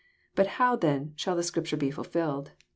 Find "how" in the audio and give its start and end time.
0.57-0.75